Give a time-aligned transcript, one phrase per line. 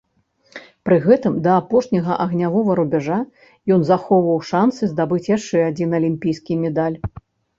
[0.87, 3.19] Пры гэтым, да апошняга агнявога рубяжа
[3.75, 6.97] ён захоўваў шанцы здабыць яшчэ адзін алімпійскі медаль.